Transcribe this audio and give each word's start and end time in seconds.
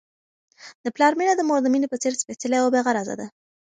د 0.83 0.85
پلار 0.95 1.13
مینه 1.19 1.33
د 1.37 1.41
مور 1.47 1.59
د 1.63 1.67
مینې 1.73 1.87
په 1.91 1.97
څېر 2.01 2.13
سپیڅلې 2.21 2.57
او 2.61 2.67
بې 2.73 2.81
غرضه 2.85 3.15
ده. 3.19 3.27